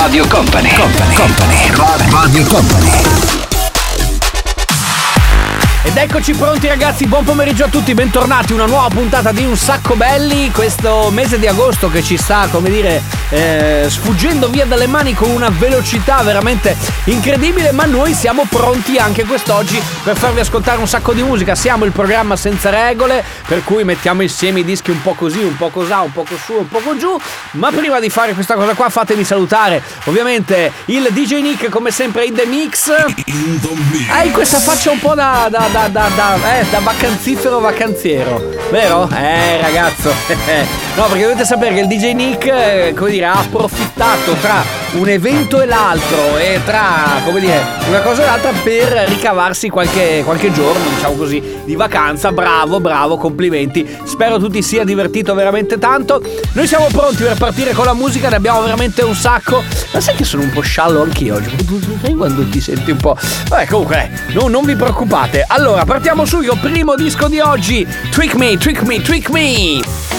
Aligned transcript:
Radio 0.00 0.26
Company, 0.28 0.72
Company, 0.74 1.14
Company, 1.14 2.10
Radio 2.10 2.44
Company. 2.44 2.90
Ed 5.82 5.96
eccoci 5.96 6.32
pronti 6.34 6.68
ragazzi, 6.68 7.06
buon 7.06 7.24
pomeriggio 7.24 7.64
a 7.64 7.68
tutti, 7.68 7.92
bentornati, 7.94 8.52
una 8.52 8.66
nuova 8.66 8.88
puntata 8.88 9.32
di 9.32 9.44
Un 9.44 9.56
Sacco 9.56 9.96
Belli, 9.96 10.52
questo 10.52 11.10
mese 11.10 11.38
di 11.40 11.48
agosto 11.48 11.90
che 11.90 12.02
ci 12.02 12.16
sta, 12.16 12.46
come 12.50 12.70
dire, 12.70 13.02
eh, 13.30 13.86
sfuggendo 13.88 14.48
via 14.48 14.64
dalle 14.64 14.86
mani 14.86 15.14
con 15.14 15.30
una 15.30 15.50
velocità 15.50 16.22
veramente 16.22 16.76
incredibile, 17.04 17.72
ma 17.72 17.84
noi 17.84 18.14
siamo 18.14 18.46
pronti 18.48 18.96
anche 18.98 19.24
quest'oggi 19.24 19.80
per 20.02 20.16
farvi 20.16 20.40
ascoltare 20.40 20.78
un 20.78 20.88
sacco 20.88 21.12
di 21.12 21.22
musica, 21.22 21.54
siamo 21.54 21.84
il 21.84 21.92
programma 21.92 22.36
senza 22.36 22.70
regole, 22.70 23.24
per 23.46 23.64
cui 23.64 23.84
mettiamo 23.84 24.22
insieme 24.22 24.60
i 24.60 24.64
dischi 24.64 24.90
un 24.90 25.02
po' 25.02 25.14
così, 25.14 25.40
un 25.40 25.56
po' 25.56 25.68
cosà, 25.68 26.00
un 26.00 26.12
po' 26.12 26.24
su, 26.42 26.54
un 26.54 26.68
po' 26.68 26.96
giù, 26.96 27.18
ma 27.52 27.70
prima 27.70 28.00
di 28.00 28.08
fare 28.08 28.32
questa 28.32 28.54
cosa 28.54 28.74
qua 28.74 28.88
fatemi 28.88 29.24
salutare 29.24 29.82
ovviamente 30.04 30.72
il 30.86 31.08
DJ 31.10 31.40
Nick 31.40 31.68
come 31.68 31.90
sempre 31.90 32.24
in 32.24 32.34
the 32.34 32.46
mix. 32.46 32.90
Hai 34.10 34.30
questa 34.30 34.58
faccia 34.58 34.90
un 34.90 34.98
po' 34.98 35.14
da, 35.14 35.48
da, 35.50 35.68
da, 35.70 35.88
da, 35.88 36.08
da, 36.14 36.58
eh, 36.58 36.64
da 36.70 36.78
vacanzifero 36.78 37.58
vacanziero, 37.60 38.42
vero? 38.70 39.08
Eh 39.10 39.60
ragazzo, 39.60 40.12
no 40.96 41.04
perché 41.06 41.22
dovete 41.22 41.44
sapere 41.44 41.74
che 41.74 41.80
il 41.80 41.86
DJ 41.86 42.12
Nick, 42.12 42.46
eh, 42.46 42.94
come 42.96 43.17
dire, 43.18 43.26
ha 43.26 43.38
approfittato 43.40 44.32
tra 44.34 44.62
un 44.92 45.08
evento 45.08 45.60
e 45.60 45.66
l'altro 45.66 46.38
e 46.38 46.60
tra, 46.64 47.20
come 47.24 47.40
dire, 47.40 47.62
una 47.88 48.00
cosa 48.00 48.22
e 48.22 48.26
l'altra 48.26 48.52
per 48.62 48.88
ricavarsi 49.08 49.68
qualche, 49.68 50.22
qualche 50.24 50.52
giorno, 50.52 50.88
diciamo 50.88 51.14
così, 51.14 51.42
di 51.64 51.74
vacanza. 51.74 52.32
Bravo, 52.32 52.80
bravo, 52.80 53.16
complimenti. 53.16 53.86
Spero 54.04 54.38
tu 54.38 54.48
ti 54.48 54.62
sia 54.62 54.84
divertito 54.84 55.34
veramente 55.34 55.78
tanto. 55.78 56.22
Noi 56.52 56.66
siamo 56.66 56.86
pronti 56.92 57.24
per 57.24 57.36
partire 57.36 57.72
con 57.72 57.84
la 57.84 57.94
musica, 57.94 58.28
ne 58.28 58.36
abbiamo 58.36 58.62
veramente 58.62 59.02
un 59.02 59.14
sacco. 59.14 59.62
Ma 59.92 60.00
sai 60.00 60.14
che 60.14 60.24
sono 60.24 60.44
un 60.44 60.50
po' 60.50 60.60
sciallo 60.60 61.02
anch'io 61.02 61.34
oggi? 61.34 61.56
Sai 62.00 62.14
quando 62.14 62.46
ti 62.48 62.60
senti 62.60 62.92
un 62.92 62.98
po'. 62.98 63.16
Vabbè, 63.48 63.66
comunque, 63.66 64.10
no, 64.32 64.48
non 64.48 64.64
vi 64.64 64.76
preoccupate. 64.76 65.44
Allora, 65.46 65.84
partiamo 65.84 66.24
subito. 66.24 66.56
Primo 66.60 66.94
disco 66.94 67.28
di 67.28 67.40
oggi. 67.40 67.86
Trick 68.10 68.34
me, 68.34 68.56
trick 68.56 68.82
me, 68.82 69.02
trick 69.02 69.28
me. 69.30 70.17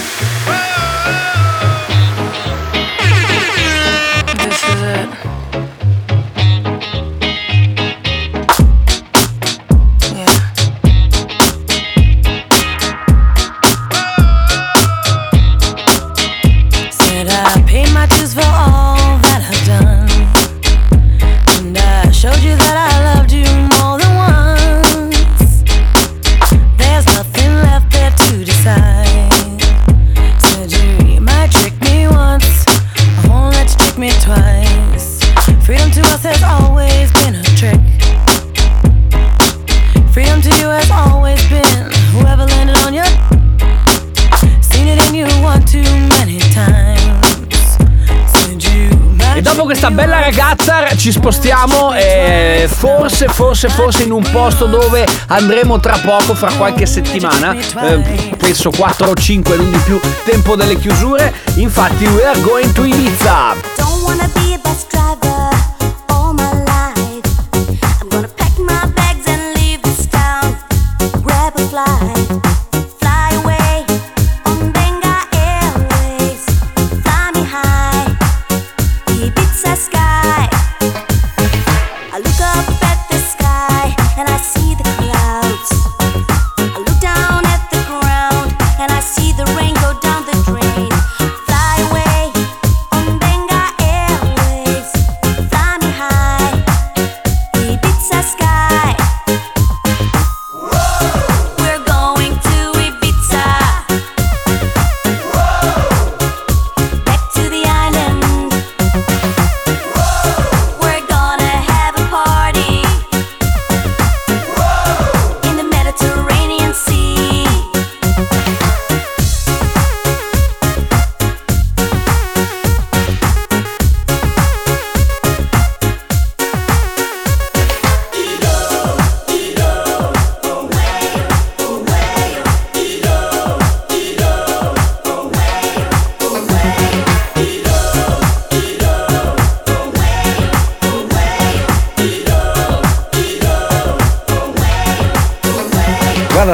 Ci 51.09 51.15
spostiamo 51.17 51.93
e 51.93 52.69
forse, 52.71 53.27
forse, 53.29 53.67
forse 53.67 54.03
in 54.03 54.11
un 54.11 54.21
posto 54.31 54.65
dove 54.67 55.07
andremo 55.27 55.79
tra 55.79 55.97
poco, 55.97 56.35
fra 56.35 56.51
qualche 56.53 56.85
settimana, 56.85 57.55
eh, 57.55 58.35
penso 58.37 58.69
4 58.69 59.09
o 59.09 59.13
5, 59.15 59.55
non 59.55 59.71
di 59.71 59.77
più, 59.79 59.99
tempo 60.23 60.55
delle 60.55 60.77
chiusure. 60.77 61.33
Infatti 61.55 62.05
we 62.05 62.23
are 62.23 62.39
going 62.41 62.71
to 62.73 62.83
Ibiza. 62.85 63.55
Don't 63.77 64.03
wanna 64.03 64.29
be 64.35 64.53
a 64.53 64.59
bus 64.61 64.88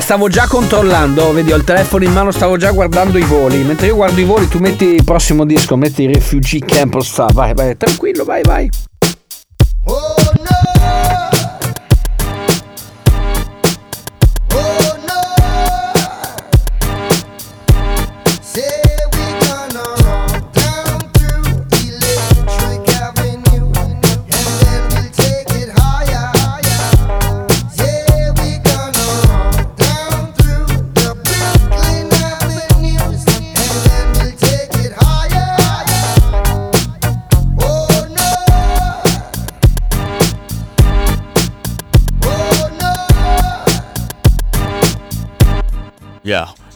stavo 0.06 0.30
già 0.30 0.46
controllando, 0.48 1.34
vedi, 1.34 1.52
ho 1.52 1.56
il 1.56 1.64
telefono 1.64 2.04
in 2.04 2.14
mano, 2.14 2.30
stavo 2.30 2.58
già 2.58 2.70
guardando 2.70 3.18
i 3.18 3.24
voli. 3.24 3.64
Mentre 3.64 3.88
io 3.88 3.96
guardo 3.96 4.22
i 4.22 4.24
voli, 4.24 4.48
tu 4.48 4.60
metti 4.60 4.86
il 4.86 5.04
prossimo 5.04 5.46
disco, 5.46 5.76
metti 5.76 6.06
Refugee 6.06 6.60
Camp 6.60 7.00
Star. 7.00 7.34
Vai, 7.34 7.56
vai, 7.56 7.76
tranquillo, 7.76 8.24
vai, 8.24 8.44
vai. 8.44 8.70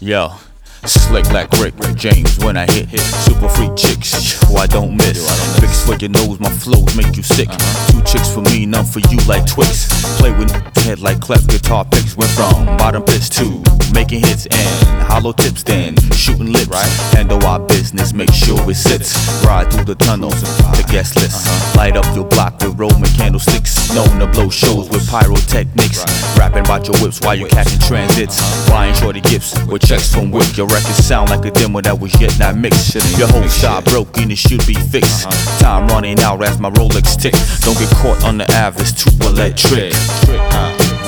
Yeah. 0.09 0.48
Slick 0.89 1.31
like 1.31 1.51
Rick 1.59 1.75
James 1.95 2.39
when 2.39 2.57
I 2.57 2.65
hit. 2.65 2.99
Super 2.99 3.47
freak 3.49 3.75
chicks, 3.75 4.41
who 4.47 4.57
I 4.57 4.65
don't 4.65 4.95
miss. 4.97 5.21
Fix 5.59 5.85
for 5.85 5.95
your 5.95 6.09
nose, 6.09 6.39
my 6.39 6.49
flows 6.49 6.95
make 6.95 7.15
you 7.15 7.23
sick. 7.23 7.49
Uh-huh. 7.49 7.91
Two 7.91 8.01
chicks 8.01 8.33
for 8.33 8.41
me, 8.41 8.65
none 8.65 8.85
for 8.85 8.99
you 9.11 9.17
like 9.27 9.45
Twix. 9.45 9.87
Play 10.17 10.31
with 10.31 10.51
head 10.77 10.99
like 10.99 11.19
cleft 11.19 11.47
guitar 11.49 11.85
picks. 11.85 12.17
Went 12.17 12.31
from 12.31 12.65
bottom 12.77 13.03
pits 13.03 13.29
to 13.37 13.61
making 13.93 14.21
hits 14.21 14.47
and 14.47 15.03
hollow 15.07 15.31
tips, 15.31 15.61
then 15.63 15.95
shooting 16.11 16.51
lips. 16.51 16.69
Handle 17.13 17.43
our 17.45 17.59
business, 17.59 18.13
make 18.13 18.33
sure 18.33 18.59
it 18.69 18.75
sits. 18.75 19.13
Ride 19.45 19.71
through 19.71 19.85
the 19.85 19.95
tunnels, 19.95 20.41
the 20.41 20.87
guest 20.91 21.15
list. 21.17 21.45
Uh-huh. 21.45 21.77
Light 21.77 21.97
up 21.97 22.05
your 22.15 22.25
block 22.25 22.59
with 22.61 22.79
Roman 22.79 23.09
candlesticks. 23.13 23.93
Known 23.93 24.19
to 24.19 24.27
blow 24.27 24.49
shows 24.49 24.89
with 24.89 25.07
pyrotechnics. 25.07 26.03
Rapping 26.37 26.65
about 26.65 26.87
your 26.87 26.97
whips 27.01 27.19
while 27.21 27.35
you're 27.35 27.49
catching 27.49 27.79
transits. 27.79 28.39
Uh-huh. 28.39 28.69
Buying 28.71 28.95
shorty 28.95 29.21
gifts 29.21 29.53
with 29.65 29.85
checks 29.85 30.11
from 30.13 30.31
Wick. 30.31 30.57
Your 30.57 30.67
records 30.79 31.05
sound 31.05 31.29
like 31.29 31.45
a 31.45 31.51
demo 31.51 31.81
that 31.81 31.99
was 31.99 32.13
yet 32.19 32.37
not 32.39 32.55
mixed. 32.57 32.95
Your 33.17 33.27
whole 33.27 33.47
style 33.47 33.81
broken, 33.81 34.31
it 34.31 34.37
should 34.37 34.65
be 34.65 34.73
fixed. 34.73 35.29
Time 35.59 35.87
running 35.87 36.19
out 36.19 36.41
as 36.43 36.59
my 36.59 36.69
Rolex 36.71 37.19
tick. 37.19 37.33
Don't 37.61 37.77
get 37.77 37.89
caught 37.97 38.23
on 38.23 38.37
the 38.37 38.45
Ave, 38.55 38.79
it's 38.81 38.93
too 38.93 39.11
electric. 39.25 39.93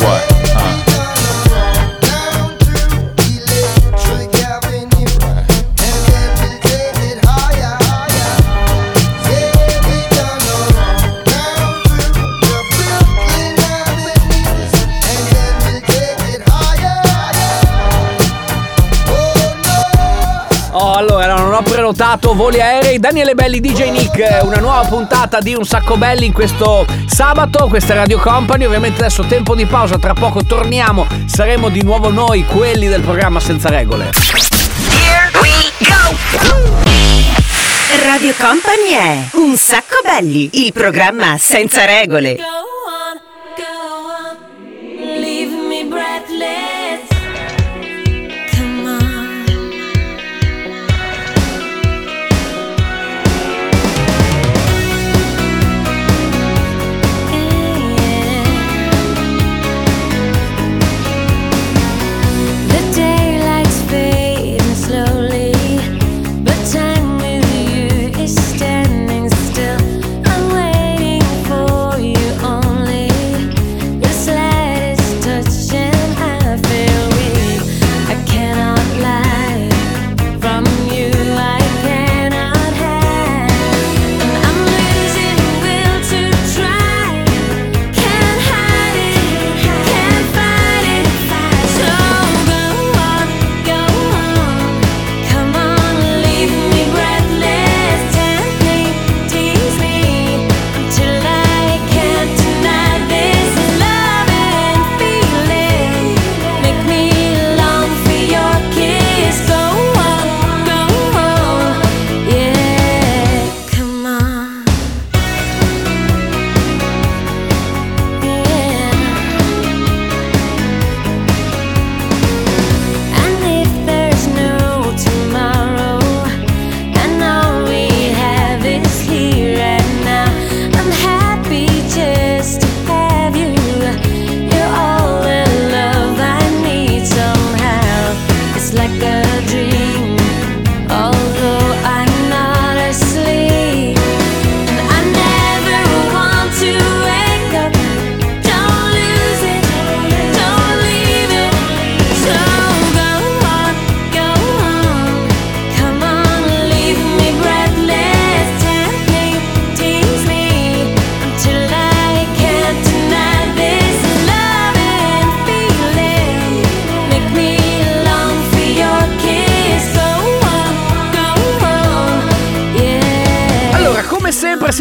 What? 0.01 0.70
Prenotato 22.11 22.33
voli 22.33 22.61
aerei. 22.61 22.99
Daniele 22.99 23.35
Belli, 23.35 23.59
DJ 23.59 23.89
Nick, 23.89 24.43
una 24.43 24.57
nuova 24.57 24.81
puntata 24.87 25.39
di 25.39 25.53
Un 25.53 25.65
Sacco 25.65 25.97
Belli 25.97 26.25
in 26.25 26.33
questo 26.33 26.85
sabato. 27.05 27.67
Questa 27.67 27.93
è 27.93 27.95
Radio 27.95 28.19
Company. 28.19 28.65
Ovviamente 28.65 29.01
adesso 29.01 29.23
tempo 29.23 29.55
di 29.55 29.65
pausa, 29.65 29.97
tra 29.97 30.13
poco 30.13 30.43
torniamo. 30.43 31.07
Saremo 31.25 31.69
di 31.69 31.83
nuovo 31.83 32.09
noi, 32.09 32.45
quelli 32.45 32.87
del 32.87 33.01
programma 33.01 33.39
Senza 33.39 33.69
Regole. 33.69 34.09
Radio 38.03 38.33
Company 38.37 38.89
è 38.91 39.17
Un 39.33 39.55
sacco 39.55 40.01
belli, 40.03 40.49
il 40.53 40.73
programma 40.73 41.37
senza 41.37 41.85
regole. 41.85 42.37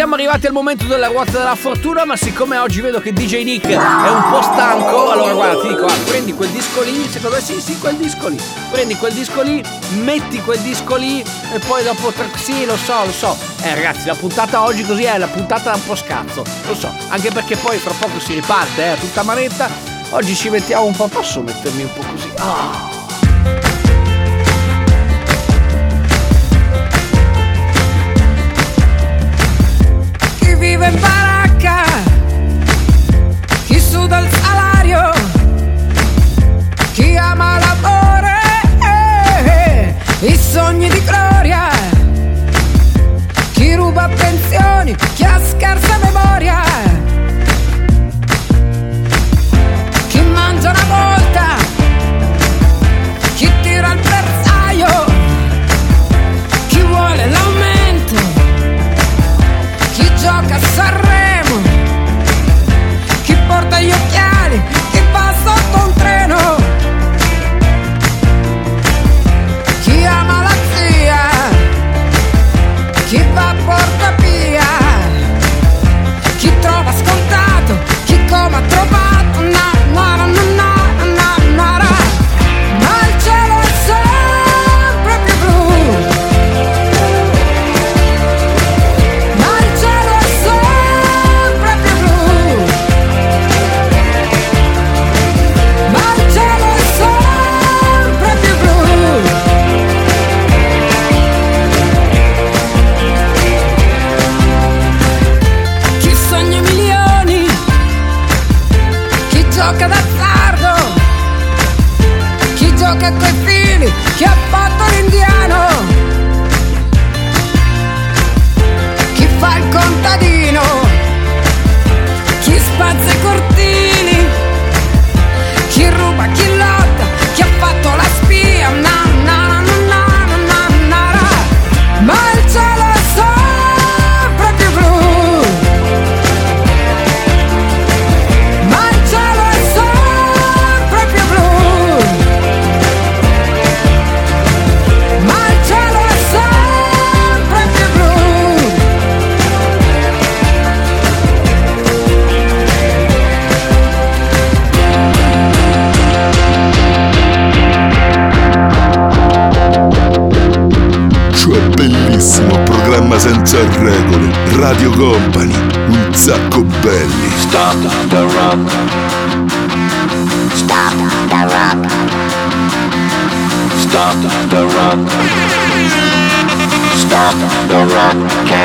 Siamo 0.00 0.14
arrivati 0.14 0.47
al 0.47 0.54
momento 0.54 0.87
della 0.87 1.09
ruota 1.09 1.33
della 1.33 1.54
fortuna, 1.54 2.07
ma 2.07 2.16
siccome 2.16 2.57
oggi 2.57 2.80
vedo 2.80 3.02
che 3.02 3.12
DJ 3.12 3.42
Nick 3.45 3.69
è 3.69 3.76
un 4.09 4.30
po' 4.30 4.40
stanco, 4.40 5.11
allora 5.11 5.35
guarda, 5.35 5.61
ti 5.61 5.69
dico, 5.69 5.85
ah, 5.85 5.92
prendi 6.07 6.33
quel 6.33 6.49
disco 6.49 6.80
lì, 6.80 7.07
secondo 7.07 7.37
me 7.37 7.42
sì, 7.42 7.61
sì, 7.61 7.78
quel 7.78 7.97
disco 7.97 8.28
lì. 8.28 8.40
Prendi 8.71 8.97
quel 8.97 9.12
disco 9.12 9.42
lì, 9.42 9.62
metti 10.02 10.40
quel 10.40 10.59
disco 10.61 10.97
lì 10.97 11.21
e 11.21 11.59
poi 11.66 11.85
dopo 11.85 12.12
tre... 12.12 12.30
Sì, 12.35 12.64
lo 12.64 12.78
so, 12.78 13.04
lo 13.04 13.12
so. 13.12 13.37
Eh 13.61 13.75
ragazzi, 13.75 14.07
la 14.07 14.14
puntata 14.14 14.62
oggi 14.62 14.85
così 14.85 15.04
è 15.04 15.19
la 15.19 15.26
puntata 15.26 15.75
un 15.75 15.85
po' 15.85 15.95
scazzo, 15.95 16.47
lo 16.66 16.75
so, 16.75 16.90
anche 17.09 17.30
perché 17.30 17.57
poi 17.57 17.76
fra 17.76 17.92
poco 17.92 18.19
si 18.21 18.33
riparte, 18.33 18.92
eh, 18.92 18.99
tutta 18.99 19.23
manetta. 19.23 19.69
Oggi 20.12 20.35
ci 20.35 20.49
mettiamo 20.49 20.87
un 20.87 20.97
po', 20.97 21.09
posso 21.09 21.42
mettermi 21.42 21.83
un 21.83 21.92
po' 21.92 22.04
così? 22.11 22.30
Ah. 22.38 23.00
chi 23.00 23.00
vive 30.61 30.88
in 30.88 31.00
baracca, 31.00 31.85
chi 33.64 33.81
suda 33.81 34.19
il 34.19 34.29
salario, 34.31 35.11
chi 36.93 37.17
ama 37.17 37.59
l'amore, 37.59 38.38
eh, 38.83 39.95
i 40.21 40.37
sogni 40.37 40.90
di 40.90 41.02
gloria, 41.02 41.71
chi 43.52 43.75
ruba 43.75 44.07
pensioni, 44.14 44.95
chi 45.14 45.25
ha 45.25 45.40
scarsa 45.40 45.97
memoria, 46.02 46.40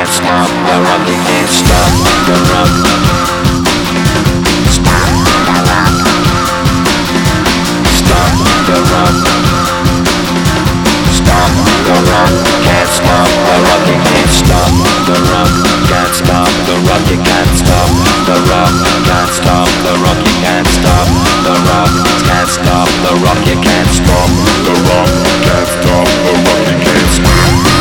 Can't 0.06 0.22
stop 0.22 0.46
the 0.46 0.76
rock. 0.86 1.02
You 1.08 1.18
can't 1.26 1.50
stop 1.50 1.90
the 2.26 2.36
rock. 2.46 2.70
Stop 4.70 5.10
the 8.66 8.78
rock. 8.86 9.16
Can't 12.62 12.86
stop 12.86 13.18
the 13.42 13.54
rock. 13.66 13.82
You 13.82 13.98
can't 14.06 14.30
stop 14.30 14.70
the 15.10 15.16
rock. 15.26 15.50
Can't 15.90 16.14
stop 16.14 16.54
the 16.66 16.76
rock. 16.86 17.02
You 17.10 17.18
can't 17.26 17.50
stop 17.58 17.90
the 18.30 18.36
rock. 18.46 18.70
Can't 19.10 19.30
stop 19.34 19.66
the 19.82 19.94
rock. 20.06 20.22
You 20.22 20.34
can't 20.38 20.70
stop 20.70 21.08
the 21.42 21.54
rock. 21.66 21.90
Can't 22.22 22.46
stop 22.46 22.86
the 23.02 23.12
rock. 23.26 23.42
You 23.42 23.58
can't 23.58 23.90
stop 23.90 24.30
the 24.62 24.74
rock. 24.86 25.10
Can't 25.42 25.66
stop 25.66 26.06
the 26.22 26.32
rock. 26.46 26.62
You 26.62 26.78
can't 26.78 27.10
stop. 27.10 27.75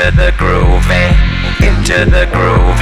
Into 0.00 0.16
the 0.16 0.32
groove, 0.38 0.90
into 1.60 2.10
the 2.10 2.26
groove. 2.32 2.80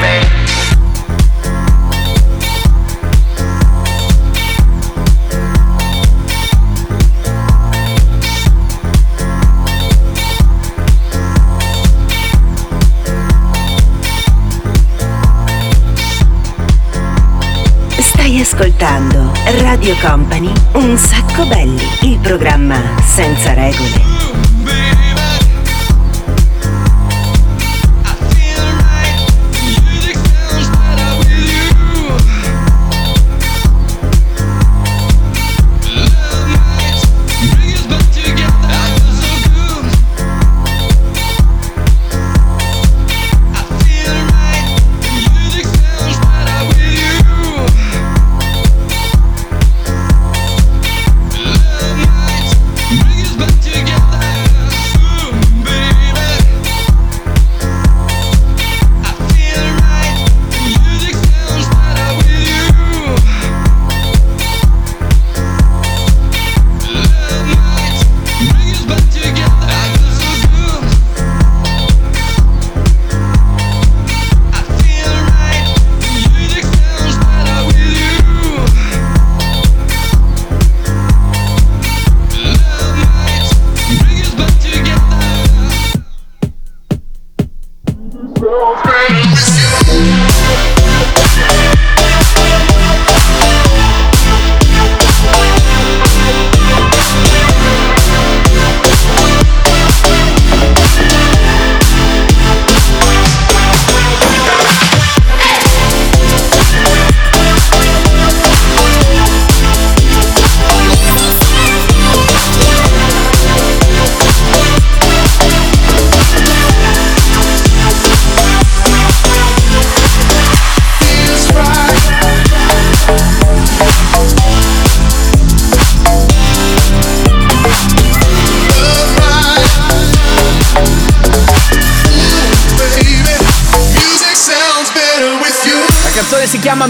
Stai 17.99 18.41
ascoltando 18.41 19.33
Radio 19.63 19.97
Company, 20.01 20.53
un 20.75 20.97
sacco 20.97 21.45
belli, 21.47 21.83
il 22.03 22.19
programma 22.19 22.81
senza 23.03 23.55
regole. 23.55 25.08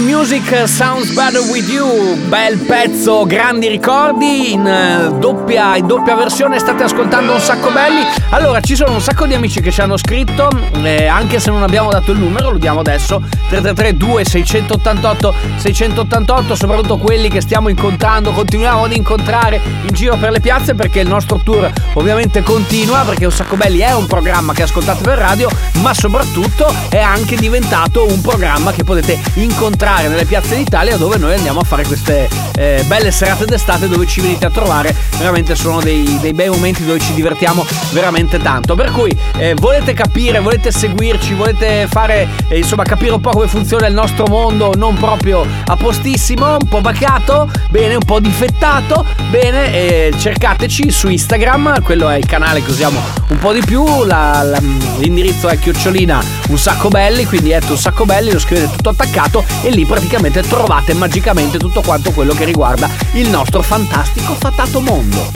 Music 0.05 0.43
uh, 0.53 0.67
Sounds 0.67 1.15
Better 1.15 1.39
With 1.51 1.69
You, 1.69 1.85
bel 2.29 2.59
pezzo, 2.59 3.25
grandi 3.25 3.67
ricordi 3.67 4.53
in 4.53 4.65
eh, 4.65 5.17
doppia, 5.17 5.75
in 5.77 5.87
doppia 5.87 6.13
versione, 6.15 6.59
state 6.59 6.83
ascoltando 6.83 7.33
un 7.33 7.39
sacco 7.39 7.71
belli. 7.71 8.01
Allora, 8.29 8.59
ci 8.61 8.75
sono 8.75 8.93
un 8.93 9.01
sacco 9.01 9.25
di 9.25 9.33
amici 9.33 9.61
che 9.61 9.71
ci 9.71 9.81
hanno 9.81 9.97
scritto, 9.97 10.47
eh, 10.83 11.07
anche 11.07 11.39
se 11.39 11.49
non 11.49 11.63
abbiamo 11.63 11.89
dato 11.89 12.11
il 12.11 12.19
numero, 12.19 12.51
lo 12.51 12.59
diamo 12.59 12.81
adesso, 12.81 13.19
333 13.49 13.97
2688 13.97 15.33
688, 15.55 16.55
soprattutto 16.55 16.97
quelli 16.97 17.29
che 17.29 17.41
stiamo 17.41 17.67
incontrando, 17.67 18.31
continuiamo 18.31 18.83
ad 18.83 18.95
incontrare 18.95 19.59
in 19.87 19.93
giro 19.93 20.15
per 20.17 20.29
le 20.29 20.39
piazze 20.39 20.75
perché 20.75 20.99
il 20.99 21.07
nostro 21.07 21.41
tour 21.43 21.71
ovviamente 21.93 22.43
continua, 22.43 22.99
perché 23.05 23.25
un 23.25 23.31
sacco 23.31 23.55
belli 23.55 23.79
è 23.79 23.91
un 23.93 24.05
programma 24.05 24.53
che 24.53 24.61
ascoltate 24.63 25.01
per 25.01 25.17
radio, 25.17 25.49
ma 25.81 25.95
soprattutto 25.95 26.71
è 26.89 26.99
anche 26.99 27.35
diventato 27.37 28.05
un 28.05 28.21
programma 28.21 28.71
che 28.71 28.83
potete 28.83 29.19
incontrare 29.35 30.09
nelle 30.09 30.25
piazze 30.25 30.55
d'Italia 30.55 30.95
dove 30.95 31.17
noi 31.17 31.33
andiamo 31.33 31.61
a 31.61 31.63
fare 31.63 31.83
queste 31.85 32.17
eh, 32.55 32.83
belle 32.87 33.11
serate 33.11 33.45
d'estate 33.45 33.87
dove 33.87 34.05
ci 34.07 34.21
venite 34.21 34.45
a 34.45 34.49
trovare. 34.49 34.95
Veramente 35.17 35.55
sono 35.55 35.79
dei, 35.79 36.17
dei 36.19 36.33
bei 36.33 36.49
momenti 36.49 36.83
dove 36.85 36.99
ci 36.99 37.13
divertiamo 37.13 37.65
veramente 37.91 38.39
tanto. 38.41 38.75
Per 38.75 38.91
cui 38.91 39.15
eh, 39.37 39.53
volete 39.55 39.93
capire 39.93 40.39
volete 40.39 40.71
seguirci 40.71 41.33
volete 41.33 41.87
fare 41.89 42.27
eh, 42.47 42.57
insomma 42.57 42.83
capire 42.83 43.11
un 43.13 43.21
po' 43.21 43.31
come 43.31 43.47
funziona 43.47 43.87
il 43.87 43.93
nostro 43.93 44.25
mondo 44.27 44.73
non 44.75 44.95
proprio 44.95 45.45
a 45.65 45.75
postissimo 45.75 46.53
un 46.59 46.67
po' 46.67 46.81
bacato 46.81 47.49
bene 47.69 47.95
un 47.95 48.03
po' 48.05 48.19
difettato 48.19 49.05
bene 49.29 49.73
eh, 49.73 50.13
cercateci 50.17 50.91
su 50.91 51.07
Instagram 51.09 51.81
quello 51.83 52.09
è 52.09 52.15
il 52.15 52.25
canale 52.25 52.63
che 52.63 52.71
usiamo 52.71 52.99
un 53.29 53.37
po' 53.37 53.51
di 53.53 53.61
più 53.61 54.03
la- 54.05 54.41
la- 54.43 54.61
l'indirizzo 54.97 55.47
è 55.47 55.59
chiocciolina 55.59 56.21
un 56.49 56.57
sacco 56.57 56.87
belli 56.89 57.25
quindi 57.25 57.51
è 57.51 57.59
un 57.67 57.77
sacco 57.77 58.05
belli 58.05 58.31
lo 58.31 58.39
scrivete 58.39 58.75
tutto 58.75 58.89
attaccato 58.89 59.43
e 59.61 59.69
lì 59.69 59.85
praticamente 59.85 60.41
trovate 60.41 60.93
magicamente 60.93 61.57
tutto 61.57 61.81
quanto 61.81 62.08
quello 62.11 62.33
che 62.33 62.45
riguarda 62.45 62.89
il 63.13 63.29
nostro 63.29 63.61
fantastico 63.61 64.33
fatato 64.35 64.79
mondo 64.79 65.31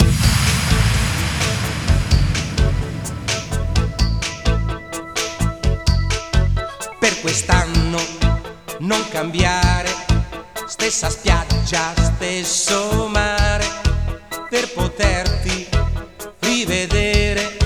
per 6.98 7.20
quest'anno 7.20 7.98
non 8.78 9.06
cambiare, 9.10 9.90
stessa 10.66 11.10
spiaggia, 11.10 11.92
stesso 11.96 13.08
mare, 13.08 13.66
per 14.48 14.72
poterti 14.72 15.66
rivedere, 16.40 17.56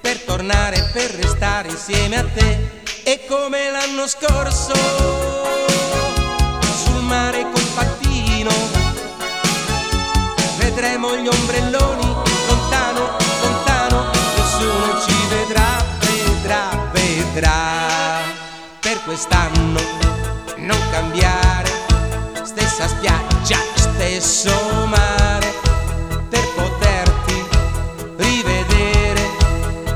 per 0.00 0.18
tornare, 0.20 0.90
per 0.92 1.10
restare 1.10 1.68
insieme 1.68 2.18
a 2.18 2.24
te. 2.24 2.76
E 3.04 3.24
come 3.26 3.70
l'anno 3.70 4.06
scorso, 4.06 5.27
ombrelloni 11.28 12.14
lontano, 12.48 13.10
lontano, 13.42 14.10
nessuno 14.36 15.00
ci 15.06 15.14
vedrà, 15.28 15.84
vedrà, 16.00 16.90
vedrà. 16.92 18.20
Per 18.80 19.02
quest'anno 19.04 19.80
non 20.56 20.78
cambiare, 20.90 21.70
stessa 22.42 22.88
spiaggia, 22.88 23.58
stesso 23.76 24.86
mare, 24.86 25.52
per 26.28 26.46
poterti 26.54 27.44
rivedere, 28.16 29.30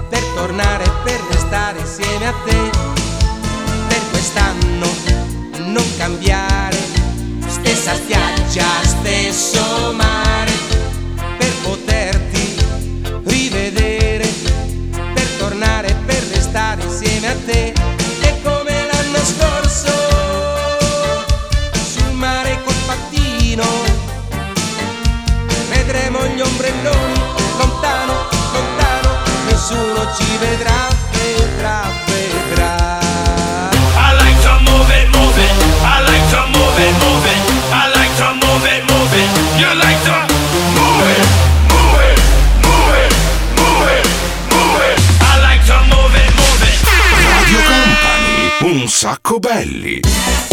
per 0.09 0.23
tornare, 0.35 0.85
per 1.05 1.21
restare 1.31 1.79
insieme 1.79 2.27
a 2.27 2.35
te. 2.45 2.71
Per 3.89 4.11
quest'anno 4.11 4.87
non 5.57 5.97
cambiare, 5.97 6.77
stessa 7.47 7.95
spiaggia, 7.95 8.67
stesso 8.83 9.93
mare, 9.93 10.32
vedrà, 30.43 30.89
vedrà, 31.13 31.79
vedrà. 32.07 32.99
I 33.95 34.11
like 34.23 34.41
to 34.43 34.55
move 34.67 34.91
it, 34.91 35.07
move 35.15 35.39
it. 35.39 35.55
I 35.83 36.03
like 36.11 36.27
to 36.35 36.41
move 36.55 36.79
it, 36.83 36.95
move 37.03 37.27
it. 37.31 37.41
I 37.71 37.87
like 37.95 38.15
to 38.19 38.29
move 38.43 38.65
it, 38.67 38.83
move 38.91 39.15
it. 39.23 39.31
You 39.61 39.71
like 39.79 40.03
to 40.09 40.17
move 40.77 41.07
it, 41.15 41.27
move 41.71 42.01
it, 42.09 42.19
move 42.67 42.95
it, 43.03 43.13
move 43.57 43.87
it, 43.95 44.05
move 44.51 44.83
it. 44.91 44.99
I 45.21 45.35
like 45.47 45.63
to 45.71 45.79
move 45.93 46.15
it, 46.23 46.31
move 46.41 46.63
it. 46.67 46.79
Radio 47.39 47.61
Company, 47.71 48.81
un 48.81 48.89
sacco 48.89 49.39
belli. 49.39 50.52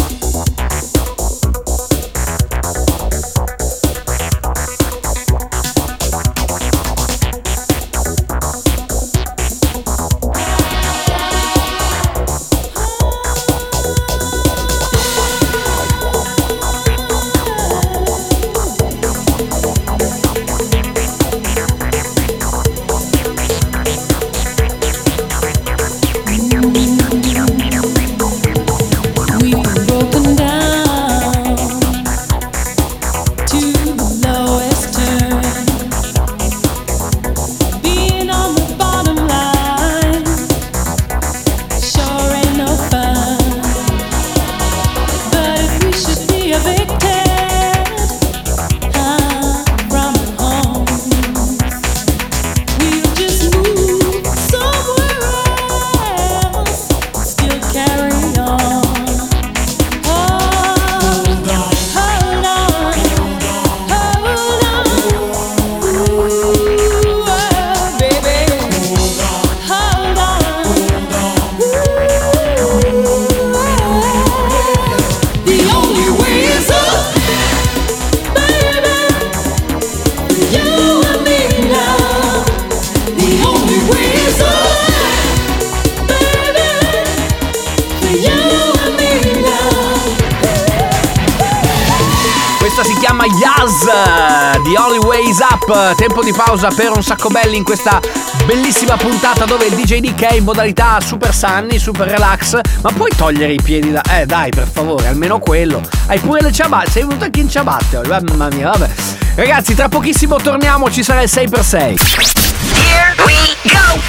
Up. 95.68 95.96
Tempo 95.96 96.24
di 96.24 96.32
pausa 96.32 96.70
per 96.70 96.92
un 96.92 97.04
sacco 97.04 97.30
belli 97.30 97.58
in 97.58 97.64
questa 97.64 98.00
bellissima 98.46 98.96
puntata 98.98 99.46
dove 99.46 99.66
il 99.66 99.76
DJ 99.76 100.00
Nick 100.00 100.22
è 100.24 100.34
in 100.36 100.44
modalità 100.44 101.00
super 101.02 101.34
sunny, 101.34 101.78
super 101.78 102.08
relax. 102.08 102.60
Ma 102.82 102.92
puoi 102.92 103.12
togliere 103.16 103.54
i 103.54 103.62
piedi 103.62 103.92
da. 103.92 104.02
Eh 104.02 104.26
dai, 104.26 104.50
per 104.50 104.68
favore, 104.68 105.08
almeno 105.08 105.40
quello. 105.40 105.82
Hai 106.08 106.20
pure 106.20 106.42
le 106.42 106.52
ciabatte. 106.52 106.92
Sei 106.92 107.04
venuto 107.04 107.26
anche 107.26 107.40
in 107.40 107.50
ciabatte 107.50 107.98
oggi. 107.98 108.10
Mamma 108.10 108.50
mia, 108.50 108.70
vabbè. 108.70 108.90
Ragazzi, 109.36 109.76
tra 109.76 109.90
pochissimo 109.90 110.38
torniamo, 110.38 110.90
ci 110.92 111.04
sarà 111.04 111.22
il 111.22 111.30
6x6. 111.32 111.76
Here 111.76 113.16
we 113.26 113.56
go! 113.64 114.02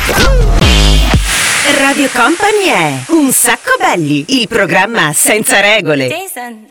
Radio 1.78 2.08
Company 2.12 2.64
è 2.64 3.04
Un 3.08 3.32
sacco 3.32 3.76
belli, 3.78 4.24
il 4.40 4.48
programma 4.48 5.12
senza 5.12 5.60
regole. 5.60 6.08
Jason. 6.08 6.66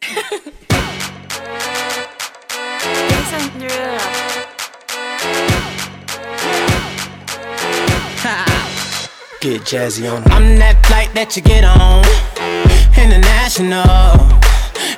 Jason. 0.00 0.60
Get 9.42 9.62
jazzy 9.62 10.06
on. 10.08 10.22
I'm 10.30 10.56
that 10.58 10.78
flight 10.86 11.12
that 11.14 11.34
you 11.34 11.42
get 11.42 11.64
on. 11.64 12.06
International. 12.94 13.82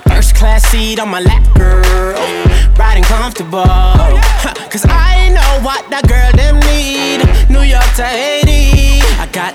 First 0.07 0.37
class 0.37 0.63
seat 0.69 1.01
on 1.01 1.09
my 1.09 1.21
lap, 1.21 1.43
girl. 1.55 2.21
Riding 2.77 3.05
comfortable. 3.05 3.65
Cause 4.69 4.85
I 4.85 5.33
know 5.33 5.65
what 5.65 5.89
that 5.89 6.05
girl 6.07 6.29
them 6.37 6.61
need. 6.69 7.25
New 7.49 7.65
York 7.65 7.89
to 7.97 8.05
Haiti. 8.05 9.01
I 9.17 9.27
got 9.33 9.55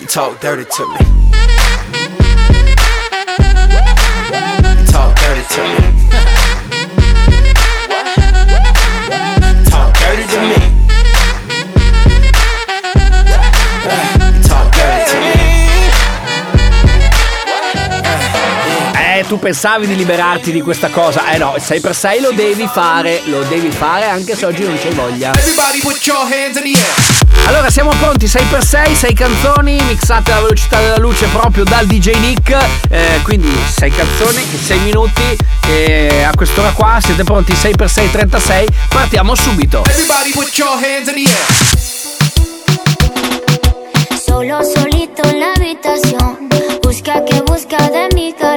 you 0.00 0.06
talk 0.06 0.40
dirty 0.40 0.64
to 0.64 0.86
me. 0.88 2.05
pensavi 19.46 19.86
di 19.86 19.94
liberarti 19.94 20.50
di 20.50 20.60
questa 20.60 20.88
cosa. 20.88 21.30
Eh 21.30 21.38
no, 21.38 21.54
6x6 21.56 22.20
lo 22.20 22.32
devi 22.32 22.66
fare, 22.66 23.20
lo 23.26 23.44
devi 23.44 23.70
fare 23.70 24.06
anche 24.06 24.34
se 24.34 24.44
oggi 24.44 24.64
non 24.64 24.76
c'hai 24.76 24.92
voglia. 24.92 25.30
Allora 27.44 27.70
siamo 27.70 27.90
pronti, 27.90 28.26
6x6, 28.26 28.94
6 28.94 29.14
canzoni 29.14 29.80
mixate 29.86 30.32
alla 30.32 30.40
velocità 30.40 30.80
della 30.80 30.98
luce 30.98 31.26
proprio 31.26 31.62
dal 31.62 31.86
DJ 31.86 32.16
Nick. 32.16 32.58
Eh, 32.90 33.20
quindi 33.22 33.48
6 33.68 33.90
canzoni 33.92 34.42
6 34.42 34.80
minuti. 34.80 35.36
E 35.68 36.24
a 36.24 36.34
quest'ora 36.34 36.72
qua 36.72 36.98
siete 37.00 37.22
pronti 37.22 37.52
6x6 37.52 38.10
36. 38.10 38.66
Partiamo 38.88 39.36
subito. 39.36 39.84
Everybody 39.84 40.32
put 40.32 40.58
your 40.58 40.72
hands 40.72 41.08
in 41.08 41.14
the 41.14 41.30
air. 41.30 41.46
Solo 44.26 44.58
solito 44.64 45.22
en 45.22 45.38
la 45.38 45.52
habitación. 45.52 46.48
Busca 46.82 47.24
que 47.24 47.40
busca 47.42 47.76
de 47.90 48.08
mi 48.16 48.32
cariño. 48.32 48.55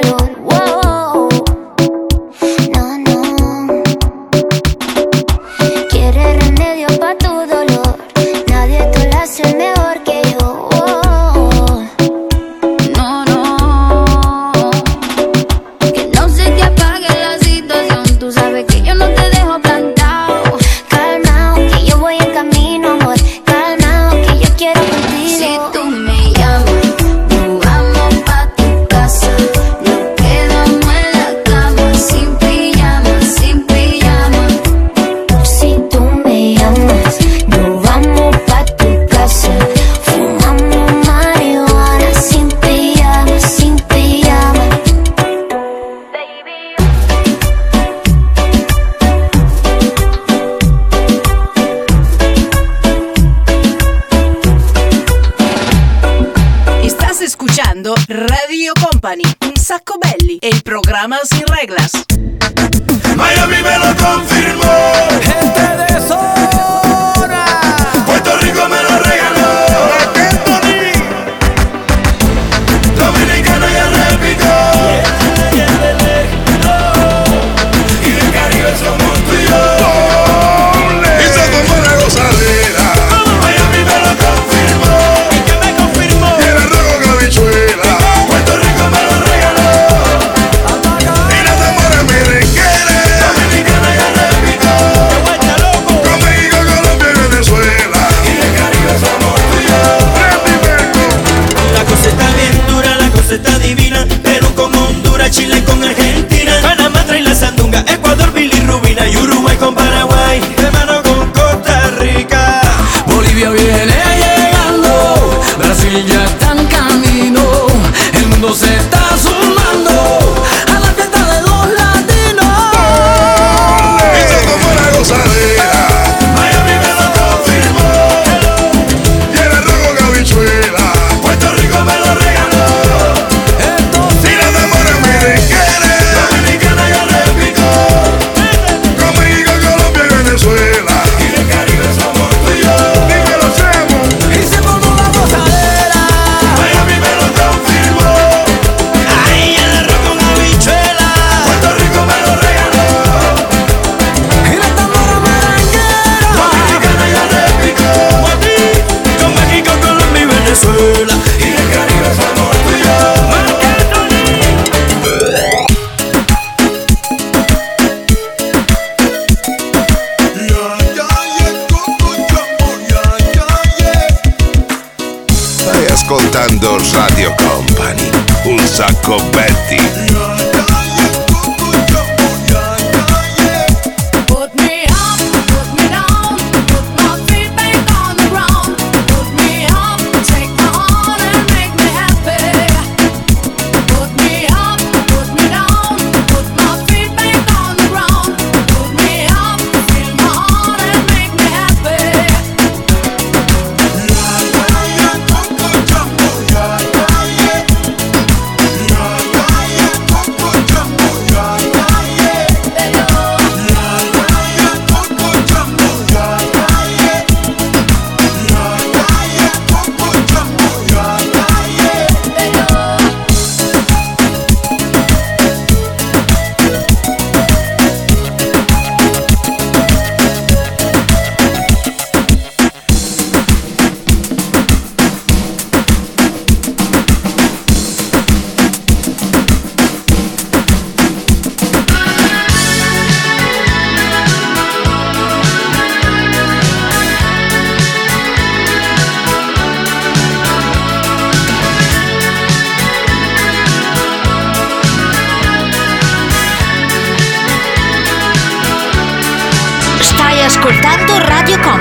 Radio 176.78 177.34
Company. 177.34 178.08
Un 178.44 178.58
sacco 178.66 179.16
Betty. 179.32 180.19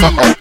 Uh-oh. 0.00 0.37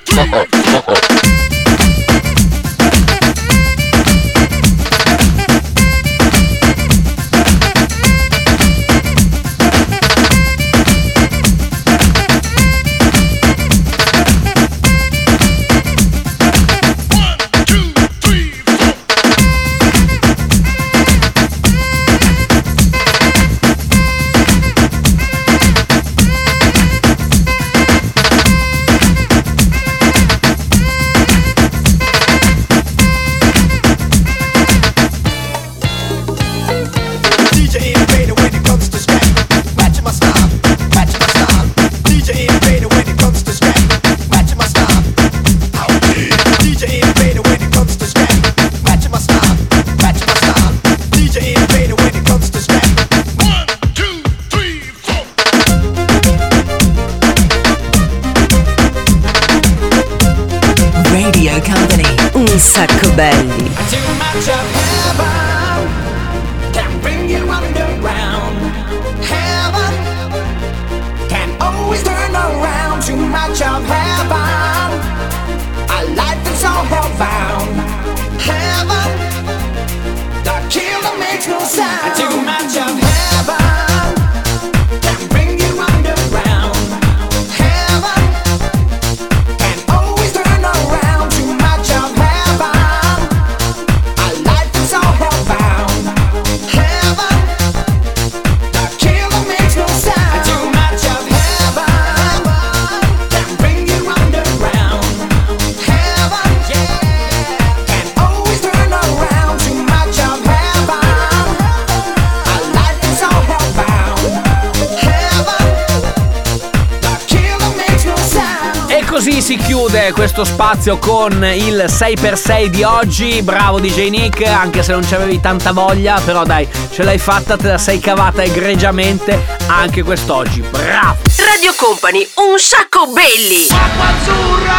conclude 119.88 120.12
questo 120.12 120.44
spazio 120.44 120.98
con 120.98 121.32
il 121.46 121.86
6x6 121.88 122.66
di 122.66 122.84
oggi. 122.84 123.42
Bravo 123.42 123.80
DJ 123.80 124.10
Nick, 124.10 124.46
anche 124.46 124.84
se 124.84 124.92
non 124.92 125.02
c'avevi 125.08 125.40
tanta 125.40 125.72
voglia, 125.72 126.20
però 126.26 126.44
dai, 126.44 126.68
ce 126.92 127.04
l'hai 127.04 127.18
fatta, 127.18 127.56
te 127.56 127.70
la 127.70 127.78
sei 127.78 128.00
cavata 128.00 128.44
egregiamente 128.44 129.40
anche 129.68 130.04
quest'oggi. 130.04 130.60
Bravo! 130.60 131.16
Radio 131.38 131.74
Company, 131.78 132.28
un 132.36 132.60
sacco 132.60 133.08
belli! 133.14 133.68
Acqua 133.70 134.08
azzurra, 134.08 134.74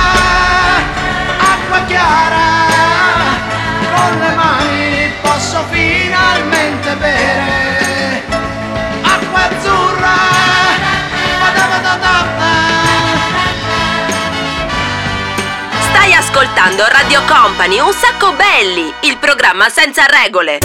acqua 1.39 1.85
chiara, 1.87 2.67
con 3.95 4.19
le 4.19 4.35
mani 4.35 5.13
posso 5.23 5.65
finalmente 5.71 6.95
bere. 6.97 7.48
ascoltando 16.39 16.85
Radio 16.87 17.21
Company 17.27 17.81
Un 17.81 17.93
Sacco 17.93 18.33
Belli, 18.33 18.95
il 19.01 19.19
programma 19.19 19.69
senza 19.69 20.07
regole. 20.07 20.61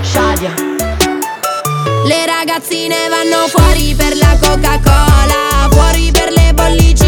Shadia. 0.00 0.54
Le 2.06 2.24
ragazzine 2.24 3.06
vanno 3.08 3.48
fuori 3.48 3.94
per 3.94 4.16
la 4.16 4.34
Coca-Cola, 4.40 5.68
fuori 5.70 6.10
per 6.10 6.32
le 6.32 6.54
bollicine 6.54 7.07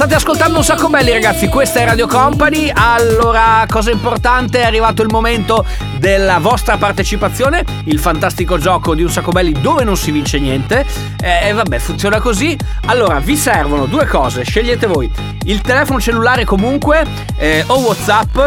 state 0.00 0.14
ascoltando 0.14 0.56
un 0.56 0.64
sacco 0.64 0.88
belli 0.88 1.12
ragazzi. 1.12 1.46
Questa 1.48 1.80
è 1.80 1.84
Radio 1.84 2.06
Company. 2.06 2.72
Allora 2.74 3.66
cosa 3.68 3.90
importante 3.90 4.60
è 4.60 4.64
arrivato 4.64 5.02
il 5.02 5.10
momento 5.10 5.62
della 5.98 6.38
vostra 6.38 6.78
partecipazione. 6.78 7.62
Il 7.84 7.98
fantastico 7.98 8.56
gioco 8.56 8.94
di 8.94 9.02
un 9.02 9.10
sacco 9.10 9.30
belli 9.30 9.52
dove 9.52 9.84
non 9.84 9.98
si 9.98 10.10
vince 10.10 10.38
niente. 10.38 10.86
E 11.22 11.48
eh, 11.48 11.52
vabbè 11.52 11.78
funziona 11.78 12.18
così. 12.18 12.56
Allora 12.86 13.18
vi 13.18 13.36
servono 13.36 13.84
due 13.84 14.06
cose. 14.06 14.42
Scegliete 14.42 14.86
voi. 14.86 15.12
Il 15.44 15.60
telefono 15.60 16.00
cellulare 16.00 16.46
comunque 16.46 17.04
eh, 17.36 17.62
o 17.66 17.80
Whatsapp 17.80 18.38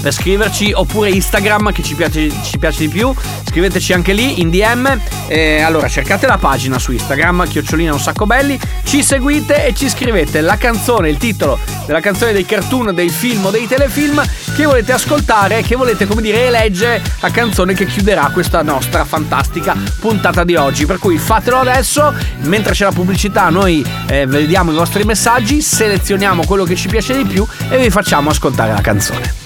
per 0.00 0.12
scriverci 0.12 0.72
oppure 0.72 1.10
Instagram 1.10 1.72
che 1.72 1.82
ci 1.82 1.94
piace, 1.94 2.30
ci 2.42 2.58
piace 2.58 2.80
di 2.80 2.88
più. 2.88 3.12
Scriveteci 3.48 3.92
anche 3.92 4.12
lì 4.12 4.40
in 4.40 4.50
DM 4.50 5.00
Eh, 5.28 5.60
allora 5.60 5.88
cercate 5.88 6.26
la 6.26 6.38
pagina 6.38 6.78
su 6.78 6.92
Instagram 6.92 7.48
chiocciolina 7.48 7.92
un 7.92 8.00
sacco 8.00 8.26
belli. 8.26 8.58
Ci 8.84 9.02
seguite 9.02 9.66
e 9.66 9.74
ci 9.74 9.88
scrivete 9.88 10.40
la 10.40 10.56
canzone 10.56 11.08
il 11.08 11.16
titolo 11.16 11.58
della 11.86 12.00
canzone 12.00 12.32
dei 12.32 12.44
cartoon 12.44 12.94
dei 12.94 13.08
film 13.08 13.46
o 13.46 13.50
dei 13.50 13.66
telefilm 13.66 14.22
che 14.54 14.64
volete 14.64 14.92
ascoltare 14.92 15.62
che 15.62 15.76
volete 15.76 16.06
come 16.06 16.22
dire 16.22 16.46
eleggere 16.46 17.02
la 17.20 17.30
canzone 17.30 17.74
che 17.74 17.86
chiuderà 17.86 18.30
questa 18.32 18.62
nostra 18.62 19.04
fantastica 19.04 19.76
puntata 19.98 20.44
di 20.44 20.54
oggi. 20.54 20.86
Per 20.86 20.98
cui 20.98 21.18
fatelo 21.18 21.58
adesso. 21.58 22.14
Mentre 22.42 22.72
c'è 22.72 22.84
la 22.84 22.92
pubblicità 22.92 23.48
noi 23.48 23.84
eh, 24.06 24.26
vediamo 24.26 24.70
i 24.70 24.74
vostri 24.74 25.04
messaggi 25.04 25.60
selezioniamo 25.60 26.44
quello 26.44 26.64
che 26.64 26.76
ci 26.76 26.88
piace 26.88 27.16
di 27.16 27.24
più 27.24 27.46
e 27.68 27.78
vi 27.78 27.90
facciamo 27.90 28.30
ascoltare 28.30 28.72
la 28.72 28.80
canzone 28.80 29.45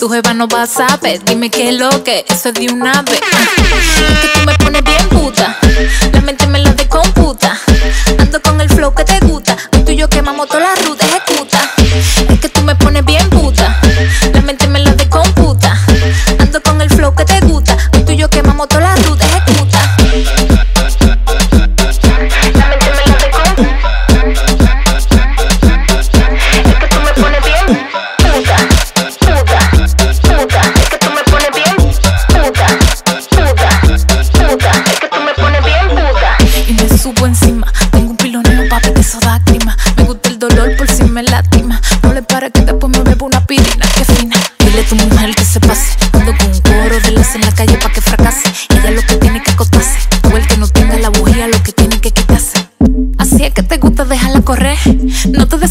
Tu 0.00 0.08
jeva 0.08 0.32
no 0.32 0.48
va 0.48 0.62
a 0.62 0.66
saber, 0.66 1.22
dime 1.24 1.50
qué 1.50 1.68
es 1.68 1.74
lo 1.74 2.02
que 2.02 2.24
eso 2.28 2.48
es 2.48 2.54
de 2.54 2.72
una 2.72 3.02
vez. 3.02 3.20
Es 3.20 4.20
que 4.20 4.28
tú 4.28 4.46
me 4.46 4.54
pones 4.54 4.82
bien 4.82 5.08
puta, 5.10 5.58
la 6.12 6.20
mente 6.22 6.46
me 6.46 6.58
la 6.58 6.72
descomputa. 6.72 7.58
Ando 8.18 8.40
con 8.40 8.60
el 8.60 8.68
flow 8.70 8.94
que 8.94 9.04
te 9.04 9.18
gusta, 9.20 9.56
tú 9.84 9.92
y 9.92 9.96
yo 9.96 10.08
quemamos 10.08 10.48
toda 10.48 10.60
la 10.60 10.74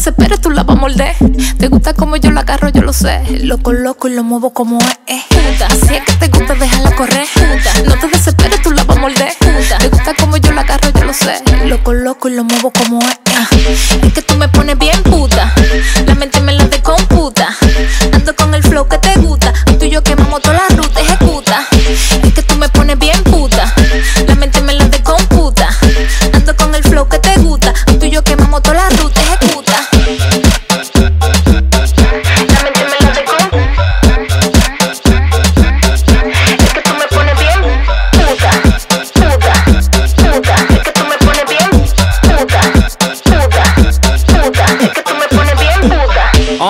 desesperes, 0.04 0.38
tú 0.42 0.50
la 0.50 0.64
vas 0.64 0.76
a 0.76 0.80
morder. 0.80 1.14
Te 1.58 1.68
gusta 1.68 1.94
como 1.94 2.16
yo 2.16 2.30
la 2.30 2.42
agarro, 2.42 2.68
yo 2.68 2.82
lo 2.82 2.92
sé. 2.92 3.22
Lo 3.42 3.56
coloco 3.58 4.06
y 4.08 4.14
lo 4.14 4.22
muevo 4.22 4.50
como 4.52 4.78
es. 5.06 5.16
eh. 5.16 5.22
Así 5.66 5.94
es 5.94 6.02
que 6.04 6.12
te 6.28 6.28
gusta 6.28 6.54
dejarla 6.54 6.94
correr. 6.94 7.26
No 7.86 7.94
te 7.98 8.08
desesperes, 8.08 8.60
tú 8.62 8.70
la 8.72 8.84
vas 8.84 8.98
a 8.98 9.00
morder. 9.00 9.32
Te 9.78 9.88
gusta 9.88 10.12
como 10.20 10.36
yo 10.36 10.52
la 10.52 10.60
agarro, 10.60 10.90
yo 10.90 11.04
lo 11.04 11.14
sé. 11.14 11.42
Lo 11.64 11.82
coloco 11.82 12.28
y 12.28 12.34
lo 12.34 12.44
muevo 12.44 12.70
como 12.70 12.98
es. 13.00 13.06
eh. 13.52 14.00
Es 14.06 14.12
que 14.12 14.20
tú 14.20 14.34
me 14.34 14.48
pones 14.48 14.76
bien 14.78 15.02
puta. 15.04 15.54
La 16.06 16.14
mente 16.14 16.38
me 16.42 16.52
la 16.52 16.64
descomputa. 16.64 16.83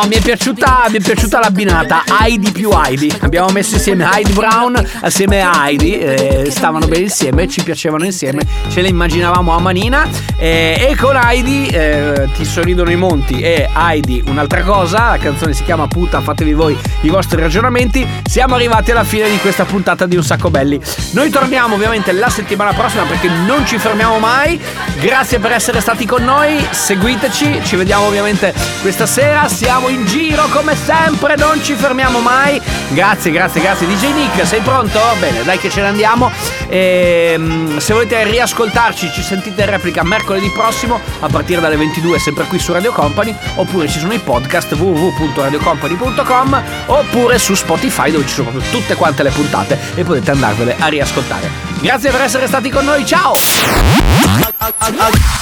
Mi 0.06 0.16
è 0.16 0.20
piaciuta, 0.20 0.86
mi 0.90 0.98
è 0.98 1.00
piaciuta 1.00 1.38
l'abbinata 1.38 2.02
Heidi 2.20 2.50
più 2.52 2.70
Heidi. 2.72 3.12
Abbiamo 3.20 3.48
messo 3.50 3.74
insieme 3.74 4.06
Heidi 4.12 4.32
Brown 4.32 4.76
assieme 5.00 5.42
a 5.42 5.66
Heidi. 5.66 5.98
eh, 5.98 6.50
stavano 6.50 6.86
bene 6.86 7.04
insieme, 7.04 7.48
ci 7.48 7.62
piacevano 7.62 8.04
insieme, 8.04 8.42
ce 8.70 8.80
le 8.80 8.88
immaginavamo 8.88 9.54
a 9.54 9.58
manina. 9.60 10.06
eh, 10.36 10.88
e 10.90 10.96
con 10.96 11.16
Heidi 11.16 11.68
eh, 11.68 12.28
ti 12.36 12.44
sorridono 12.44 12.90
i 12.90 12.96
monti. 12.96 13.40
E 13.40 13.68
Heidi, 13.74 14.22
un'altra 14.26 14.62
cosa, 14.62 15.10
la 15.10 15.18
canzone 15.18 15.52
si 15.52 15.64
chiama 15.64 15.86
Puta, 15.86 16.20
fatevi 16.20 16.52
voi 16.52 16.76
i 17.02 17.08
vostri 17.08 17.40
ragionamenti. 17.40 18.06
Siamo 18.28 18.54
arrivati 18.54 18.90
alla 18.90 19.04
fine 19.04 19.30
di 19.30 19.38
questa 19.38 19.64
puntata 19.64 20.06
di 20.06 20.16
Un 20.16 20.24
Sacco 20.24 20.50
Belli. 20.50 20.80
Noi 21.12 21.30
torniamo 21.30 21.74
ovviamente 21.74 22.12
la 22.12 22.28
settimana 22.28 22.72
prossima 22.72 23.04
perché 23.04 23.28
non 23.28 23.66
ci 23.66 23.78
fermiamo 23.78 24.18
mai. 24.18 24.60
Grazie 25.00 25.38
per 25.38 25.52
essere 25.52 25.80
stati 25.80 26.06
con 26.06 26.24
noi, 26.24 26.64
seguiteci, 26.70 27.60
ci 27.64 27.76
vediamo 27.76 28.06
ovviamente 28.06 28.52
questa 28.80 29.06
sera. 29.06 29.48
Siamo 29.48 29.88
in 29.88 29.93
in 29.94 30.04
giro 30.06 30.46
come 30.48 30.76
sempre, 30.76 31.36
non 31.36 31.62
ci 31.62 31.74
fermiamo 31.74 32.18
mai. 32.18 32.60
Grazie, 32.88 33.30
grazie, 33.30 33.60
grazie. 33.60 33.86
DJ 33.86 34.12
Nick, 34.12 34.46
sei 34.46 34.60
pronto? 34.60 35.00
Bene, 35.20 35.44
dai 35.44 35.58
che 35.58 35.70
ce 35.70 35.80
ne 35.82 35.88
andiamo. 35.88 36.30
Ehm, 36.68 37.78
se 37.78 37.92
volete 37.92 38.24
riascoltarci, 38.24 39.10
ci 39.12 39.22
sentite 39.22 39.62
in 39.62 39.70
replica 39.70 40.02
mercoledì 40.02 40.50
prossimo 40.50 41.00
a 41.20 41.28
partire 41.28 41.60
dalle 41.60 41.76
22, 41.76 42.18
sempre 42.18 42.44
qui 42.44 42.58
su 42.58 42.72
Radio 42.72 42.92
Company, 42.92 43.34
oppure 43.54 43.88
ci 43.88 44.00
sono 44.00 44.12
i 44.12 44.18
podcast 44.18 44.72
www.radiocompany.com 44.72 46.62
oppure 46.86 47.38
su 47.38 47.54
Spotify 47.54 48.10
dove 48.10 48.26
ci 48.26 48.34
sono 48.34 48.50
proprio 48.50 48.70
tutte 48.70 48.94
quante 48.96 49.22
le 49.22 49.30
puntate 49.30 49.78
e 49.94 50.02
potete 50.02 50.32
andarvele 50.32 50.74
a 50.78 50.88
riascoltare. 50.88 51.48
Grazie 51.80 52.10
per 52.10 52.22
essere 52.22 52.46
stati 52.46 52.70
con 52.70 52.84
noi, 52.84 53.06
ciao! 53.06 53.32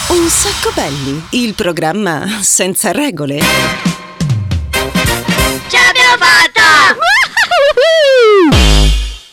Un 0.09 0.28
sacco 0.28 0.72
belli, 0.74 1.22
il 1.30 1.55
programma 1.55 2.26
senza 2.40 2.92
regole. 2.92 3.91